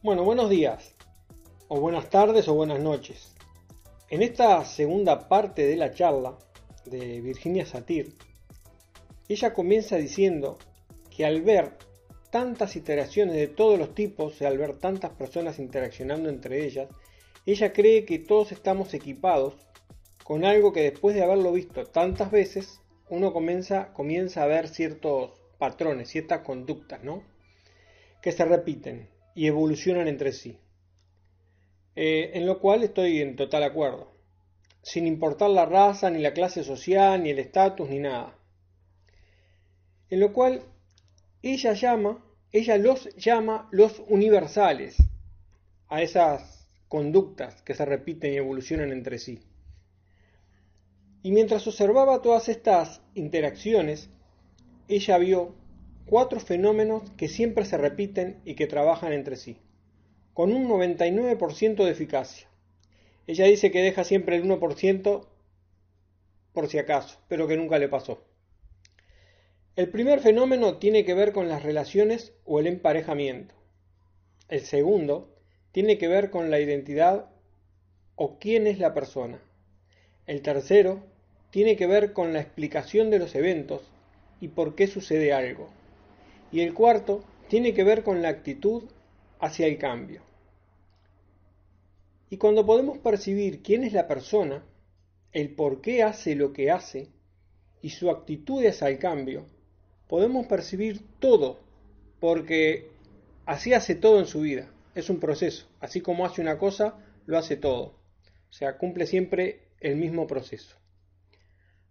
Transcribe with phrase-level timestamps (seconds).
[0.00, 0.94] Bueno, buenos días,
[1.70, 3.34] o buenas tardes o buenas noches.
[4.08, 6.38] En esta segunda parte de la charla
[6.86, 8.14] de Virginia Satir,
[9.28, 10.56] ella comienza diciendo
[11.14, 11.72] que al ver
[12.30, 16.88] tantas iteraciones de todos los tipos y al ver tantas personas interaccionando entre ellas,
[17.44, 19.54] ella cree que todos estamos equipados
[20.24, 22.80] con algo que después de haberlo visto tantas veces,
[23.10, 27.22] uno comienza, a ver ciertos patrones, ciertas conductas, ¿no?
[28.22, 30.58] Que se repiten y evolucionan entre sí.
[32.00, 34.12] Eh, en lo cual estoy en total acuerdo,
[34.82, 38.38] sin importar la raza, ni la clase social, ni el estatus, ni nada.
[40.08, 40.62] En lo cual
[41.42, 44.96] ella llama, ella los llama los universales
[45.88, 49.40] a esas conductas que se repiten y evolucionan entre sí.
[51.24, 54.08] Y mientras observaba todas estas interacciones,
[54.86, 55.56] ella vio
[56.06, 59.58] cuatro fenómenos que siempre se repiten y que trabajan entre sí,
[60.38, 62.46] con un 99% de eficacia.
[63.26, 65.26] Ella dice que deja siempre el 1%
[66.52, 68.22] por si acaso, pero que nunca le pasó.
[69.74, 73.52] El primer fenómeno tiene que ver con las relaciones o el emparejamiento.
[74.48, 75.34] El segundo
[75.72, 77.30] tiene que ver con la identidad
[78.14, 79.42] o quién es la persona.
[80.28, 81.02] El tercero
[81.50, 83.90] tiene que ver con la explicación de los eventos
[84.40, 85.68] y por qué sucede algo.
[86.52, 88.84] Y el cuarto tiene que ver con la actitud
[89.40, 90.27] hacia el cambio.
[92.30, 94.64] Y cuando podemos percibir quién es la persona,
[95.32, 97.08] el por qué hace lo que hace
[97.80, 99.46] y su actitud hacia el cambio,
[100.08, 101.60] podemos percibir todo,
[102.20, 102.90] porque
[103.46, 104.70] así hace todo en su vida.
[104.94, 105.68] Es un proceso.
[105.80, 107.94] Así como hace una cosa, lo hace todo.
[108.50, 110.76] O sea, cumple siempre el mismo proceso.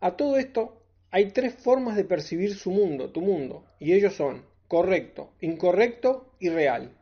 [0.00, 4.44] A todo esto hay tres formas de percibir su mundo, tu mundo, y ellos son
[4.68, 6.96] correcto, incorrecto y real.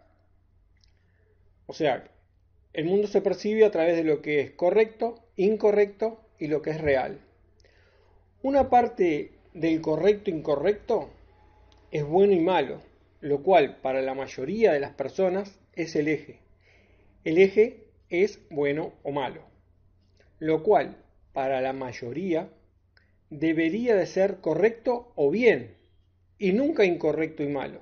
[1.66, 2.11] O sea,
[2.72, 6.70] el mundo se percibe a través de lo que es correcto, incorrecto y lo que
[6.70, 7.20] es real.
[8.42, 11.10] Una parte del correcto incorrecto
[11.90, 12.80] es bueno y malo,
[13.20, 16.40] lo cual para la mayoría de las personas es el eje.
[17.24, 19.42] El eje es bueno o malo,
[20.38, 20.96] lo cual
[21.32, 22.48] para la mayoría
[23.30, 25.76] debería de ser correcto o bien,
[26.38, 27.80] y nunca incorrecto y malo.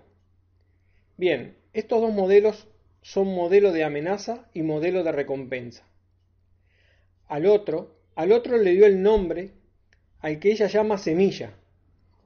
[1.16, 2.68] Bien, estos dos modelos
[3.02, 5.84] son modelo de amenaza y modelo de recompensa.
[7.28, 9.52] Al otro, al otro le dio el nombre
[10.20, 11.54] al que ella llama semilla,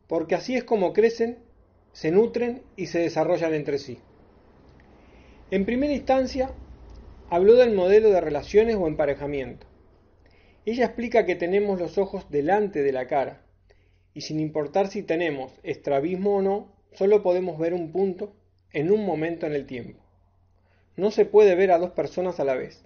[0.08, 1.38] porque así es como crecen,
[1.92, 3.98] se nutren y se desarrollan entre sí.
[5.50, 6.50] En primera instancia,
[7.30, 9.66] habló del modelo de relaciones o emparejamiento.
[10.66, 13.42] Ella explica que tenemos los ojos delante de la cara,
[14.14, 18.34] y sin importar si tenemos estrabismo o no, solo podemos ver un punto
[18.72, 20.03] en un momento en el tiempo.
[20.96, 22.84] No se puede ver a dos personas a la vez.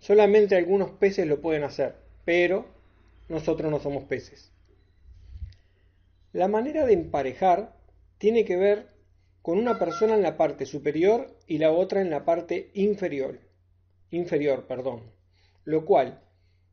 [0.00, 1.94] Solamente algunos peces lo pueden hacer,
[2.24, 2.66] pero
[3.28, 4.50] nosotros no somos peces.
[6.32, 7.76] La manera de emparejar
[8.18, 8.88] tiene que ver
[9.42, 13.38] con una persona en la parte superior y la otra en la parte inferior.
[14.10, 15.02] Inferior, perdón.
[15.64, 16.20] Lo cual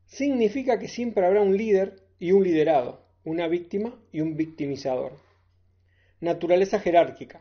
[0.06, 5.12] significa que siempre habrá un líder y un liderado, una víctima y un victimizador.
[6.20, 7.40] Naturaleza jerárquica,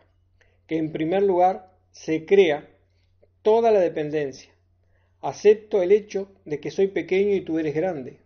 [0.68, 2.69] que en primer lugar se crea
[3.42, 4.52] toda la dependencia.
[5.22, 8.20] Acepto el hecho de que soy pequeño y tú eres grande.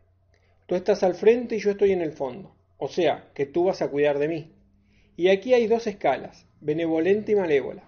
[0.66, 3.82] Tú estás al frente y yo estoy en el fondo, o sea, que tú vas
[3.82, 4.52] a cuidar de mí.
[5.16, 7.84] Y aquí hay dos escalas, benevolente y malévola.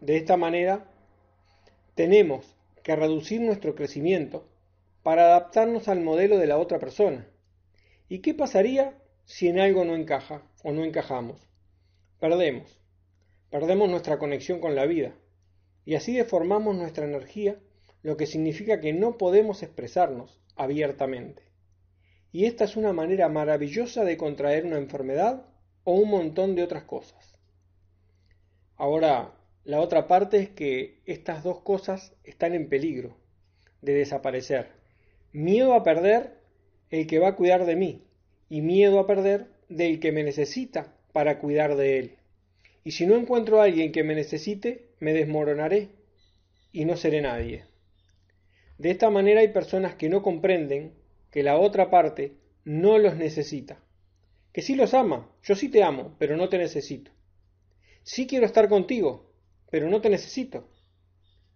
[0.00, 0.86] De esta manera,
[1.94, 4.48] tenemos que reducir nuestro crecimiento
[5.02, 7.26] para adaptarnos al modelo de la otra persona.
[8.08, 11.48] ¿Y qué pasaría si en algo no encaja o no encajamos?
[12.18, 12.80] Perdemos.
[13.50, 15.14] Perdemos nuestra conexión con la vida.
[15.84, 17.58] Y así deformamos nuestra energía,
[18.02, 21.42] lo que significa que no podemos expresarnos abiertamente.
[22.32, 25.46] Y esta es una manera maravillosa de contraer una enfermedad
[25.84, 27.38] o un montón de otras cosas.
[28.76, 29.34] Ahora,
[29.64, 33.16] la otra parte es que estas dos cosas están en peligro
[33.80, 34.84] de desaparecer
[35.34, 36.38] miedo a perder
[36.90, 38.06] el que va a cuidar de mí
[38.48, 42.18] y miedo a perder del que me necesita para cuidar de él.
[42.84, 45.88] Y si no encuentro a alguien que me necesite, me desmoronaré
[46.70, 47.64] y no seré nadie.
[48.76, 50.92] De esta manera hay personas que no comprenden
[51.30, 53.82] que la otra parte no los necesita.
[54.52, 57.10] Que sí los ama, yo sí te amo, pero no te necesito.
[58.02, 59.32] Sí quiero estar contigo,
[59.70, 60.68] pero no te necesito.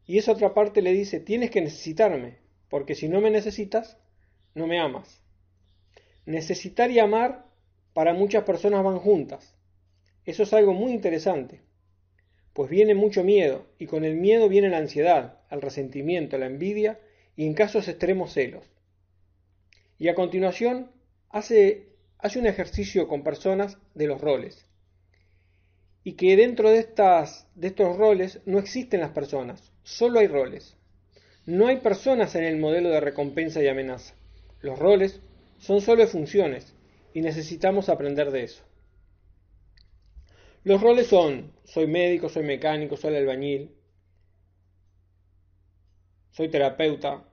[0.07, 2.39] Y esa otra parte le dice, tienes que necesitarme,
[2.71, 3.99] porque si no me necesitas,
[4.55, 5.23] no me amas.
[6.25, 7.45] Necesitar y amar
[7.93, 9.58] para muchas personas van juntas.
[10.29, 11.63] Eso es algo muy interesante,
[12.53, 17.01] pues viene mucho miedo, y con el miedo viene la ansiedad, el resentimiento, la envidia
[17.35, 18.63] y en casos extremos celos.
[19.99, 20.91] Y a continuación
[21.31, 21.87] hace,
[22.37, 24.67] un ejercicio con personas de los roles.
[26.05, 26.87] Y que dentro de,
[27.55, 30.77] de estos roles no existen las personas, solo hay roles.
[31.47, 34.15] No hay personas en el modelo de recompensa y amenaza.
[34.61, 35.23] Los roles
[35.57, 36.75] son solo funciones
[37.15, 38.68] y necesitamos aprender de eso.
[40.69, 43.75] Los roles son, soy médico, soy mecánico, soy albañil,
[46.31, 47.25] soy terapeuta,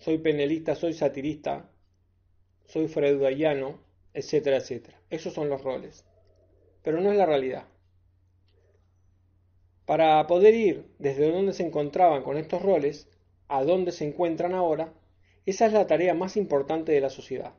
[0.00, 1.70] soy penelista, soy satirista,
[2.64, 3.80] soy freudaiano,
[4.14, 4.98] etcétera, etcétera.
[5.10, 6.06] Esos son los roles.
[6.82, 7.68] Pero no es la realidad.
[9.84, 13.10] Para poder ir desde donde se encontraban con estos roles
[13.48, 14.94] a donde se encuentran ahora,
[15.44, 17.52] esa es la tarea más importante de la sociedad.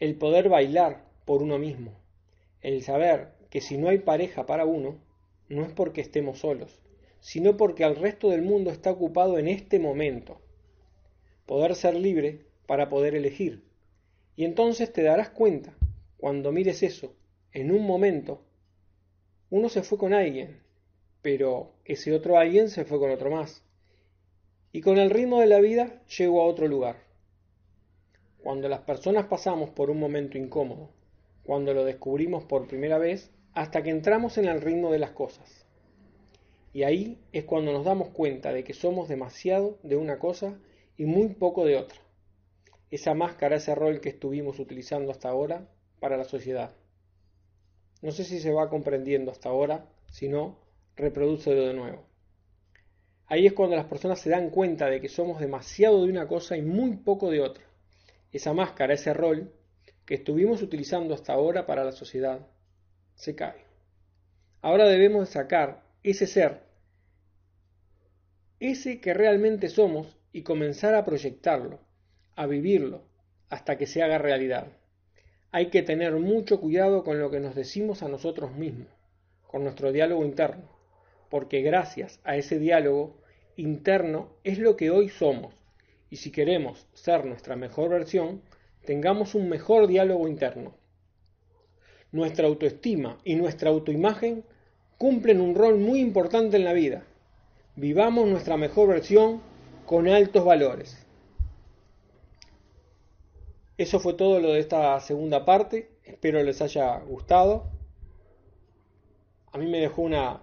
[0.00, 1.92] El poder bailar por uno mismo,
[2.60, 4.98] el saber que si no hay pareja para uno,
[5.48, 6.78] no es porque estemos solos,
[7.20, 10.42] sino porque el resto del mundo está ocupado en este momento.
[11.46, 13.64] Poder ser libre para poder elegir.
[14.36, 15.74] Y entonces te darás cuenta,
[16.18, 17.14] cuando mires eso,
[17.50, 18.42] en un momento,
[19.48, 20.60] uno se fue con alguien,
[21.22, 23.64] pero ese otro alguien se fue con otro más.
[24.70, 26.96] Y con el ritmo de la vida llegó a otro lugar.
[28.42, 30.90] Cuando las personas pasamos por un momento incómodo,
[31.42, 35.66] cuando lo descubrimos por primera vez, hasta que entramos en el ritmo de las cosas.
[36.72, 40.60] Y ahí es cuando nos damos cuenta de que somos demasiado de una cosa
[40.96, 42.06] y muy poco de otra
[42.90, 45.68] esa máscara, ese rol que estuvimos utilizando hasta ahora
[45.98, 46.74] para la sociedad.
[48.02, 50.58] No sé si se va comprendiendo hasta ahora, si no,
[50.94, 52.04] reprodúcelo de nuevo.
[53.26, 56.56] Ahí es cuando las personas se dan cuenta de que somos demasiado de una cosa
[56.56, 57.64] y muy poco de otra.
[58.30, 59.52] Esa máscara, ese rol
[60.04, 62.46] que estuvimos utilizando hasta ahora para la sociedad,
[63.16, 63.64] se cae.
[64.62, 66.60] Ahora debemos sacar ese ser,
[68.60, 71.80] ese que realmente somos y comenzar a proyectarlo,
[72.36, 73.02] a vivirlo
[73.48, 74.68] hasta que se haga realidad.
[75.50, 78.88] Hay que tener mucho cuidado con lo que nos decimos a nosotros mismos,
[79.46, 80.68] con nuestro diálogo interno,
[81.30, 83.16] porque gracias a ese diálogo
[83.56, 85.54] interno es lo que hoy somos,
[86.10, 88.42] y si queremos ser nuestra mejor versión,
[88.84, 90.74] tengamos un mejor diálogo interno.
[92.12, 94.44] Nuestra autoestima y nuestra autoimagen
[94.98, 97.04] cumplen un rol muy importante en la vida.
[97.74, 99.40] Vivamos nuestra mejor versión
[99.84, 101.06] con altos valores.
[103.78, 105.90] Eso fue todo lo de esta segunda parte.
[106.04, 107.70] Espero les haya gustado.
[109.52, 110.40] A mí me dejó una,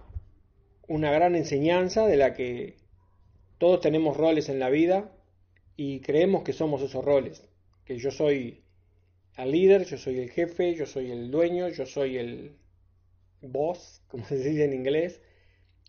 [0.86, 2.76] una gran enseñanza de la que
[3.58, 5.10] todos tenemos roles en la vida
[5.76, 7.48] y creemos que somos esos roles.
[7.84, 8.63] Que yo soy
[9.36, 12.56] el líder, yo soy el jefe, yo soy el dueño, yo soy el
[13.40, 15.20] boss, como se dice en inglés.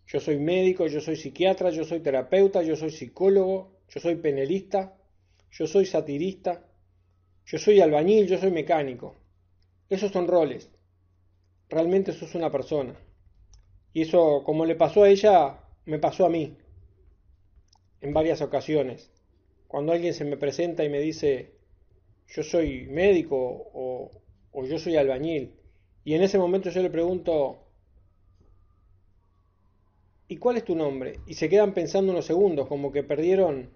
[0.06, 4.96] Yo soy médico, yo soy psiquiatra, yo soy terapeuta, yo soy psicólogo, yo soy penelista,
[5.50, 6.64] yo soy satirista,
[7.44, 9.16] yo soy albañil, yo soy mecánico.
[9.88, 10.70] Esos son roles.
[11.68, 12.96] Realmente eso es una persona.
[13.92, 16.56] Y eso, como le pasó a ella, me pasó a mí.
[18.00, 19.10] En varias ocasiones.
[19.68, 21.55] Cuando alguien se me presenta y me dice,
[22.28, 24.10] yo soy médico o,
[24.52, 25.54] o yo soy albañil.
[26.04, 27.58] Y en ese momento yo le pregunto,
[30.28, 31.20] ¿y cuál es tu nombre?
[31.26, 33.70] Y se quedan pensando unos segundos, como que perdieron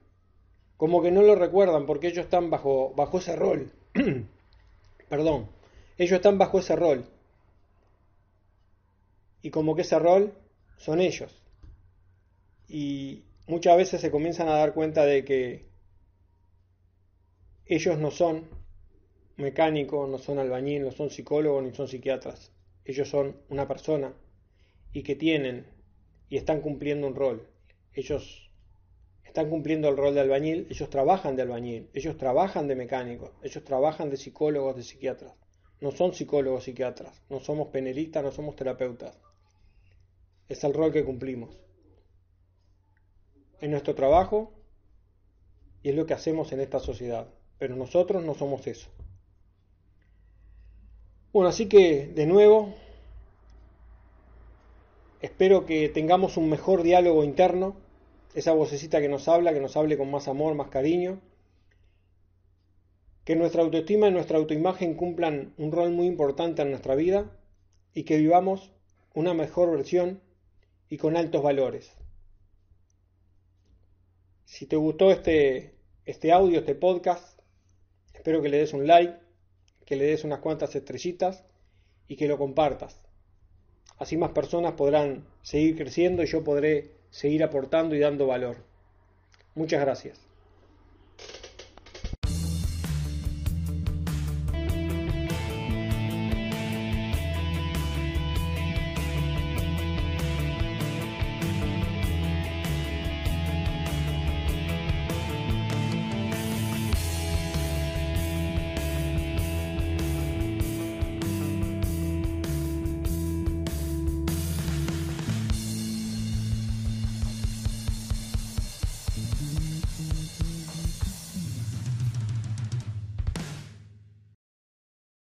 [0.80, 3.70] como que no lo recuerdan porque ellos están bajo, bajo ese rol.
[5.10, 5.50] Perdón,
[5.98, 7.04] ellos están bajo ese rol.
[9.42, 10.32] Y como que ese rol
[10.78, 11.42] son ellos.
[12.66, 15.69] Y muchas veces se comienzan a dar cuenta de que
[17.70, 18.48] ellos no son
[19.36, 22.50] mecánicos, no son albañil, no son psicólogos, ni son psiquiatras.
[22.84, 24.12] Ellos son una persona
[24.92, 25.66] y que tienen
[26.28, 27.46] y están cumpliendo un rol.
[27.94, 28.50] Ellos
[29.24, 33.62] están cumpliendo el rol de albañil, ellos trabajan de albañil, ellos trabajan de mecánicos, ellos
[33.62, 35.34] trabajan de psicólogos, de psiquiatras.
[35.80, 39.16] No son psicólogos, psiquiatras, no somos penelistas, no somos terapeutas.
[40.48, 41.56] Es el rol que cumplimos.
[43.60, 44.52] Es nuestro trabajo
[45.84, 47.32] y es lo que hacemos en esta sociedad.
[47.60, 48.88] Pero nosotros no somos eso.
[51.30, 52.74] Bueno, así que de nuevo,
[55.20, 57.76] espero que tengamos un mejor diálogo interno
[58.34, 61.20] esa vocecita que nos habla, que nos hable con más amor, más cariño,
[63.24, 67.30] que nuestra autoestima y nuestra autoimagen cumplan un rol muy importante en nuestra vida
[67.92, 68.72] y que vivamos
[69.12, 70.22] una mejor versión
[70.88, 71.92] y con altos valores.
[74.46, 75.74] Si te gustó este,
[76.06, 77.39] este audio, este podcast,
[78.20, 79.14] espero que le des un like,
[79.86, 81.42] que le des unas cuantas estrellitas
[82.06, 83.00] y que lo compartas.
[83.98, 88.58] Así más personas podrán seguir creciendo y yo podré seguir aportando y dando valor.
[89.54, 90.29] Muchas gracias.